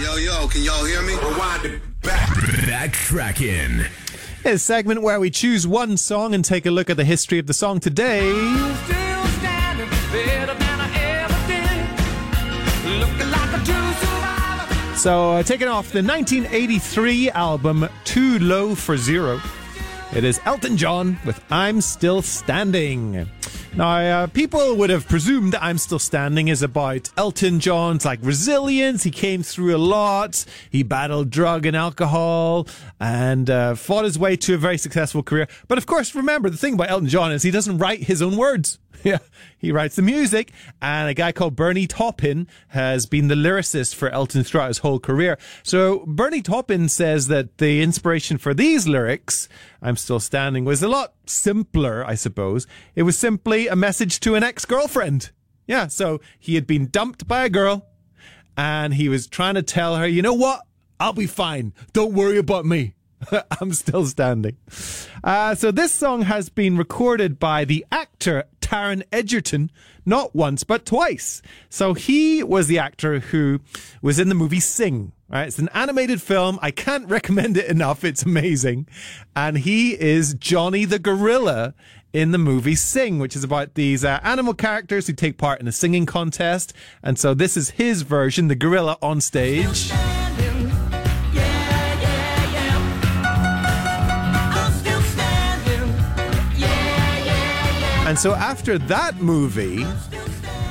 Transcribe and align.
Yo, 0.00 0.14
yo, 0.14 0.46
can 0.46 0.62
y'all 0.62 0.84
hear 0.84 1.02
me? 1.02 1.14
Rewind 1.14 1.64
it 1.64 1.82
back. 2.02 2.28
Backtracking. 2.28 3.84
A 4.44 4.56
segment 4.56 5.02
where 5.02 5.18
we 5.18 5.28
choose 5.28 5.66
one 5.66 5.96
song 5.96 6.34
and 6.34 6.44
take 6.44 6.66
a 6.66 6.70
look 6.70 6.88
at 6.88 6.96
the 6.96 7.04
history 7.04 7.40
of 7.40 7.48
the 7.48 7.52
song 7.52 7.80
today. 7.80 8.30
Still 8.30 9.26
standing 9.26 9.88
better 10.12 10.54
than 10.54 10.80
I 10.80 10.88
ever 11.24 11.40
did. 11.48 13.00
Looking 13.00 13.30
like 13.32 13.60
a 13.60 13.64
true 13.64 13.92
survivor. 13.98 14.96
So, 14.96 15.32
uh, 15.32 15.42
taking 15.42 15.66
off 15.66 15.90
the 15.90 16.04
1983 16.04 17.30
album 17.30 17.88
Too 18.04 18.38
Low 18.38 18.76
for 18.76 18.96
Zero, 18.96 19.40
it 20.14 20.22
is 20.22 20.40
Elton 20.44 20.76
John 20.76 21.18
with 21.26 21.42
I'm 21.50 21.80
Still 21.80 22.22
Standing. 22.22 23.28
Now, 23.74 24.22
uh, 24.22 24.26
people 24.26 24.74
would 24.76 24.90
have 24.90 25.06
presumed 25.06 25.52
that 25.52 25.62
I'm 25.62 25.78
Still 25.78 25.98
Standing 25.98 26.48
is 26.48 26.62
about 26.62 27.10
Elton 27.16 27.60
John's 27.60 28.04
like 28.04 28.18
resilience. 28.22 29.04
He 29.04 29.10
came 29.10 29.42
through 29.42 29.76
a 29.76 29.78
lot. 29.78 30.44
He 30.70 30.82
battled 30.82 31.30
drug 31.30 31.64
and 31.64 31.76
alcohol 31.76 32.66
and 32.98 33.48
uh, 33.48 33.74
fought 33.76 34.04
his 34.04 34.18
way 34.18 34.36
to 34.36 34.54
a 34.54 34.58
very 34.58 34.78
successful 34.78 35.22
career. 35.22 35.46
But 35.68 35.78
of 35.78 35.86
course, 35.86 36.14
remember 36.14 36.50
the 36.50 36.56
thing 36.56 36.74
about 36.74 36.90
Elton 36.90 37.08
John 37.08 37.30
is 37.30 37.42
he 37.42 37.50
doesn't 37.50 37.78
write 37.78 38.04
his 38.04 38.20
own 38.20 38.36
words. 38.36 38.78
Yeah, 39.04 39.18
he 39.58 39.70
writes 39.70 39.96
the 39.96 40.02
music, 40.02 40.52
and 40.82 41.08
a 41.08 41.14
guy 41.14 41.30
called 41.30 41.54
Bernie 41.54 41.86
Taupin 41.86 42.48
has 42.68 43.06
been 43.06 43.28
the 43.28 43.34
lyricist 43.34 43.94
for 43.94 44.08
Elton 44.08 44.42
throughout 44.42 44.68
his 44.68 44.78
whole 44.78 44.98
career. 44.98 45.38
So 45.62 46.04
Bernie 46.06 46.42
Taupin 46.42 46.88
says 46.88 47.28
that 47.28 47.58
the 47.58 47.80
inspiration 47.80 48.38
for 48.38 48.54
these 48.54 48.88
lyrics, 48.88 49.48
"I'm 49.80 49.96
Still 49.96 50.20
Standing," 50.20 50.64
was 50.64 50.82
a 50.82 50.88
lot 50.88 51.14
simpler, 51.26 52.04
I 52.04 52.16
suppose. 52.16 52.66
It 52.96 53.04
was 53.04 53.16
simply 53.16 53.68
a 53.68 53.76
message 53.76 54.20
to 54.20 54.34
an 54.34 54.42
ex-girlfriend. 54.42 55.30
Yeah, 55.66 55.86
so 55.86 56.20
he 56.38 56.56
had 56.56 56.66
been 56.66 56.88
dumped 56.88 57.28
by 57.28 57.44
a 57.44 57.50
girl, 57.50 57.86
and 58.56 58.94
he 58.94 59.08
was 59.08 59.26
trying 59.26 59.54
to 59.54 59.62
tell 59.62 59.96
her, 59.96 60.06
you 60.06 60.22
know 60.22 60.34
what? 60.34 60.62
I'll 60.98 61.12
be 61.12 61.26
fine. 61.26 61.72
Don't 61.92 62.14
worry 62.14 62.38
about 62.38 62.64
me. 62.64 62.94
I'm 63.60 63.72
still 63.72 64.06
standing. 64.06 64.56
Uh, 65.22 65.54
so 65.54 65.70
this 65.70 65.92
song 65.92 66.22
has 66.22 66.48
been 66.48 66.76
recorded 66.76 67.38
by 67.38 67.64
the 67.64 67.84
actor 67.90 68.44
Taron 68.68 69.02
Egerton, 69.10 69.70
not 70.04 70.36
once 70.36 70.62
but 70.62 70.84
twice. 70.84 71.40
So 71.70 71.94
he 71.94 72.42
was 72.42 72.66
the 72.66 72.78
actor 72.78 73.20
who 73.20 73.60
was 74.02 74.18
in 74.18 74.28
the 74.28 74.34
movie 74.34 74.60
Sing. 74.60 75.12
Right, 75.30 75.46
it's 75.46 75.58
an 75.58 75.68
animated 75.74 76.22
film. 76.22 76.58
I 76.62 76.70
can't 76.70 77.06
recommend 77.08 77.56
it 77.56 77.66
enough. 77.66 78.04
It's 78.04 78.22
amazing, 78.22 78.86
and 79.34 79.58
he 79.58 79.98
is 79.98 80.34
Johnny 80.34 80.84
the 80.84 80.98
gorilla 80.98 81.74
in 82.12 82.32
the 82.32 82.38
movie 82.38 82.74
Sing, 82.74 83.18
which 83.18 83.36
is 83.36 83.44
about 83.44 83.74
these 83.74 84.04
uh, 84.04 84.20
animal 84.22 84.54
characters 84.54 85.06
who 85.06 85.12
take 85.12 85.36
part 85.38 85.60
in 85.60 85.68
a 85.68 85.72
singing 85.72 86.06
contest. 86.06 86.72
And 87.02 87.18
so 87.18 87.34
this 87.34 87.56
is 87.56 87.70
his 87.70 88.02
version, 88.02 88.48
the 88.48 88.54
gorilla 88.54 88.96
on 89.02 89.20
stage. 89.20 89.90
And 98.08 98.18
so 98.18 98.32
after 98.32 98.78
that 98.78 99.20
movie, 99.20 99.84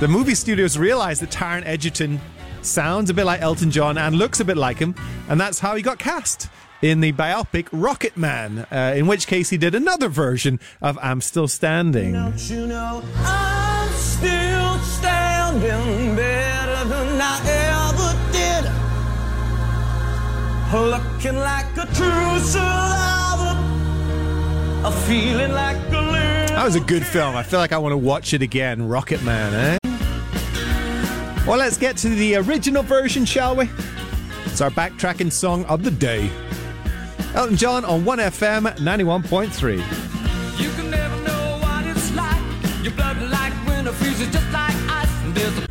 the 0.00 0.08
movie 0.08 0.34
studios 0.34 0.78
realized 0.78 1.20
that 1.20 1.28
Taron 1.28 1.66
Egerton 1.66 2.18
sounds 2.62 3.10
a 3.10 3.14
bit 3.14 3.26
like 3.26 3.42
Elton 3.42 3.70
John 3.70 3.98
and 3.98 4.16
looks 4.16 4.40
a 4.40 4.44
bit 4.46 4.56
like 4.56 4.78
him, 4.78 4.94
and 5.28 5.38
that's 5.38 5.58
how 5.58 5.76
he 5.76 5.82
got 5.82 5.98
cast 5.98 6.48
in 6.80 7.02
the 7.02 7.12
biopic 7.12 7.68
Rocket 7.72 8.16
Man, 8.16 8.60
uh, 8.72 8.94
in 8.96 9.06
which 9.06 9.26
case 9.26 9.50
he 9.50 9.58
did 9.58 9.74
another 9.74 10.08
version 10.08 10.58
of 10.80 10.98
I'm 11.02 11.20
Still 11.20 11.46
Standing. 11.46 12.14
You 12.38 12.66
know 12.68 13.02
I'm 13.18 13.92
still 13.92 14.78
standing 14.78 16.16
better 16.16 16.88
than 16.88 17.20
I 17.20 17.38
ever 17.84 18.14
did? 18.32 18.64
Looking 20.72 21.38
like 21.38 21.76
a 21.76 21.84
true 21.94 22.38
survivor, 22.40 23.60
feeling 25.06 25.52
like 25.52 25.76
a. 25.92 26.05
That 26.56 26.64
was 26.64 26.74
a 26.74 26.80
good 26.80 27.04
film. 27.04 27.36
I 27.36 27.42
feel 27.42 27.60
like 27.60 27.72
I 27.72 27.76
want 27.76 27.92
to 27.92 27.98
watch 27.98 28.32
it 28.32 28.40
again, 28.40 28.88
Rocket 28.88 29.22
Man, 29.22 29.52
eh? 29.52 29.78
Well, 31.46 31.58
let's 31.58 31.76
get 31.76 31.98
to 31.98 32.08
the 32.08 32.36
original 32.36 32.82
version, 32.82 33.26
shall 33.26 33.54
we? 33.54 33.68
It's 34.46 34.62
our 34.62 34.70
backtracking 34.70 35.30
song 35.30 35.66
of 35.66 35.84
the 35.84 35.90
day. 35.90 36.30
Elton 37.34 37.58
John 37.58 37.84
on 37.84 38.04
1FM 38.04 38.74
91.3. 38.78 39.76
You 40.58 40.70
can 40.70 40.90
never 40.90 41.16
know 41.24 41.58
what 41.60 41.84
it's 41.84 42.10
like. 42.16 42.40
Your 42.82 42.94
blood 42.94 43.20
like 43.30 43.52
winter 43.68 43.92
freezes 43.92 44.32
just 44.32 44.50
like 44.50 44.74
ice. 44.88 45.24
And 45.24 45.34
there's 45.34 45.58
a 45.58 45.68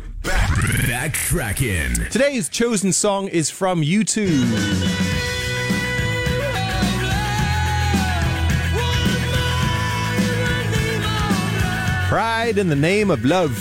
Backtracking. 0.86 2.10
Today's 2.10 2.48
chosen 2.48 2.92
song 2.92 3.26
is 3.26 3.50
from 3.50 3.82
U2. 3.82 5.05
Pride 12.46 12.58
in 12.58 12.68
the 12.68 12.76
Name 12.76 13.10
of 13.10 13.24
Love. 13.24 13.56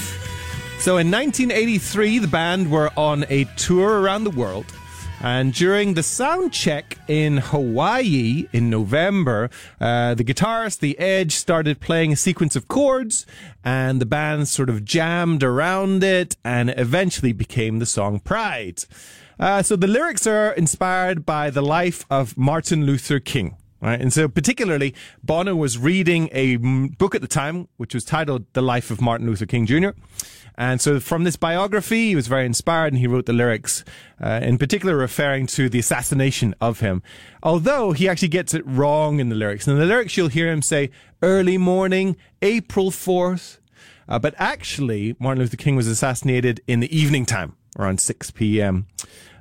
So 0.77 0.97
in 0.97 1.09
1983, 1.09 2.19
the 2.19 2.27
band 2.27 2.69
were 2.69 2.91
on 2.95 3.25
a 3.29 3.45
tour 3.57 3.99
around 3.99 4.25
the 4.25 4.29
world. 4.29 4.67
And 5.21 5.51
during 5.55 5.95
the 5.95 6.03
sound 6.03 6.53
check 6.53 6.99
in 7.07 7.37
Hawaii 7.37 8.47
in 8.53 8.69
November, 8.69 9.49
uh, 9.81 10.13
the 10.13 10.23
guitarist, 10.23 10.81
The 10.81 10.99
Edge, 10.99 11.33
started 11.33 11.79
playing 11.79 12.13
a 12.13 12.15
sequence 12.15 12.55
of 12.55 12.67
chords, 12.67 13.25
and 13.63 13.99
the 13.99 14.05
band 14.05 14.49
sort 14.49 14.69
of 14.69 14.85
jammed 14.85 15.41
around 15.41 16.03
it, 16.03 16.37
and 16.45 16.71
eventually 16.77 17.33
became 17.33 17.79
the 17.79 17.87
song 17.87 18.19
Pride. 18.19 18.83
Uh, 19.39 19.63
so 19.63 19.75
the 19.75 19.87
lyrics 19.87 20.27
are 20.27 20.51
inspired 20.51 21.25
by 21.25 21.49
the 21.49 21.63
life 21.63 22.05
of 22.11 22.37
Martin 22.37 22.85
Luther 22.85 23.19
King. 23.19 23.57
Right. 23.85 24.01
And 24.01 24.11
so 24.11 24.27
particularly 24.27 24.95
Bono 25.23 25.55
was 25.55 25.77
reading 25.77 26.29
a 26.31 26.55
book 26.55 27.13
at 27.13 27.21
the 27.21 27.27
time, 27.27 27.67
which 27.77 27.93
was 27.93 28.03
titled 28.03 28.51
The 28.53 28.63
Life 28.63 28.89
of 28.89 28.99
Martin 28.99 29.27
Luther 29.27 29.45
King 29.45 29.67
Jr. 29.67 29.89
And 30.57 30.81
so 30.81 30.99
from 30.99 31.23
this 31.23 31.35
biography, 31.35 32.07
he 32.07 32.15
was 32.15 32.25
very 32.25 32.47
inspired 32.47 32.93
and 32.93 32.97
he 32.99 33.05
wrote 33.05 33.27
the 33.27 33.33
lyrics, 33.33 33.83
uh, 34.19 34.39
in 34.41 34.57
particular 34.57 34.97
referring 34.97 35.45
to 35.47 35.69
the 35.69 35.77
assassination 35.77 36.55
of 36.59 36.79
him. 36.79 37.03
Although 37.43 37.91
he 37.91 38.09
actually 38.09 38.29
gets 38.29 38.55
it 38.55 38.65
wrong 38.65 39.19
in 39.19 39.29
the 39.29 39.35
lyrics. 39.35 39.67
And 39.67 39.75
in 39.75 39.79
the 39.79 39.85
lyrics, 39.85 40.17
you'll 40.17 40.29
hear 40.29 40.51
him 40.51 40.63
say 40.63 40.89
early 41.21 41.59
morning, 41.59 42.17
April 42.41 42.89
4th. 42.89 43.59
Uh, 44.09 44.17
but 44.17 44.33
actually, 44.39 45.15
Martin 45.19 45.43
Luther 45.43 45.57
King 45.57 45.75
was 45.75 45.87
assassinated 45.87 46.59
in 46.65 46.79
the 46.79 46.97
evening 46.97 47.27
time, 47.27 47.55
around 47.77 47.99
6 47.99 48.31
p.m. 48.31 48.87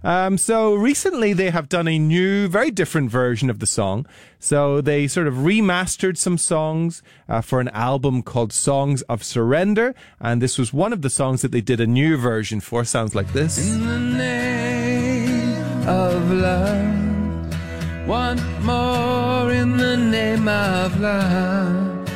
Um, 0.04 0.36
so 0.36 0.74
recently 0.74 1.32
they 1.32 1.48
have 1.48 1.70
done 1.70 1.88
a 1.88 1.98
new, 1.98 2.46
very 2.46 2.70
different 2.70 3.10
version 3.10 3.48
of 3.48 3.58
the 3.58 3.66
song. 3.66 4.06
So 4.38 4.82
they 4.82 5.08
sort 5.08 5.26
of 5.26 5.34
remastered 5.34 6.18
some 6.18 6.36
songs 6.36 7.02
uh, 7.26 7.40
for 7.40 7.58
an 7.58 7.68
album 7.68 8.22
called 8.22 8.52
Songs 8.52 9.00
of 9.02 9.24
Surrender, 9.24 9.94
and 10.20 10.42
this 10.42 10.58
was 10.58 10.74
one 10.74 10.92
of 10.92 11.00
the 11.00 11.08
songs 11.08 11.40
that 11.40 11.52
they 11.52 11.62
did 11.62 11.80
a 11.80 11.86
new 11.86 12.18
version 12.18 12.60
for. 12.60 12.84
Sounds 12.84 13.14
like 13.14 13.32
this. 13.32 13.56
In 13.66 13.86
the 13.86 13.98
name 13.98 15.88
of 15.88 16.30
love, 16.30 18.06
one 18.06 18.38
more 18.62 19.50
in 19.50 19.78
the 19.78 19.96
name 19.96 20.46
of 20.46 21.00
love, 21.00 22.08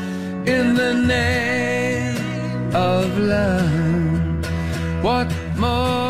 in 0.47 0.75
the 0.75 0.93
name 0.93 2.75
of 2.75 3.19
love, 3.19 5.03
what 5.03 5.33
more 5.57 6.08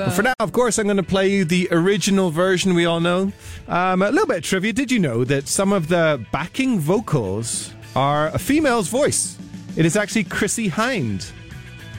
of. 0.00 0.14
For 0.14 0.22
now, 0.22 0.34
of 0.40 0.52
course, 0.52 0.78
I'm 0.78 0.84
going 0.84 0.96
to 0.96 1.02
play 1.02 1.30
you 1.30 1.44
the 1.44 1.68
original 1.70 2.30
version 2.30 2.74
we 2.74 2.86
all 2.86 3.00
know. 3.00 3.32
Um, 3.68 4.02
a 4.02 4.10
little 4.10 4.26
bit 4.26 4.38
of 4.38 4.42
trivia. 4.44 4.72
Did 4.72 4.90
you 4.90 4.98
know 4.98 5.24
that 5.24 5.48
some 5.48 5.72
of 5.72 5.88
the 5.88 6.24
backing 6.32 6.78
vocals 6.78 7.72
are 7.96 8.28
a 8.28 8.38
female's 8.38 8.88
voice? 8.88 9.38
It 9.76 9.84
is 9.86 9.96
actually 9.96 10.24
Chrissie 10.24 10.70
Hynde, 10.70 11.30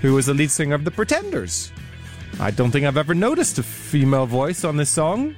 who 0.01 0.13
was 0.13 0.27
the 0.27 0.33
lead 0.33 0.51
singer 0.51 0.75
of 0.75 0.85
The 0.85 0.91
Pretenders. 0.91 1.71
I 2.39 2.51
don't 2.51 2.71
think 2.71 2.85
I've 2.85 2.97
ever 2.97 3.13
noticed 3.13 3.59
a 3.59 3.63
female 3.63 4.25
voice 4.25 4.63
on 4.63 4.77
this 4.77 4.89
song. 4.89 5.35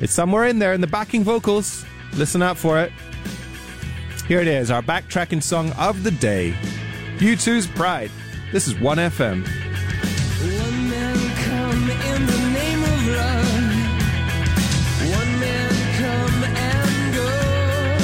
It's 0.00 0.12
somewhere 0.12 0.46
in 0.46 0.58
there 0.58 0.72
in 0.72 0.80
the 0.80 0.86
backing 0.86 1.24
vocals. 1.24 1.84
Listen 2.14 2.42
out 2.42 2.56
for 2.56 2.80
it. 2.80 2.92
Here 4.26 4.40
it 4.40 4.48
is, 4.48 4.70
our 4.70 4.82
backtracking 4.82 5.42
song 5.42 5.72
of 5.72 6.02
the 6.02 6.10
day. 6.10 6.54
U2's 7.18 7.66
Pride. 7.66 8.10
This 8.52 8.66
is 8.66 8.74
1FM. 8.74 9.69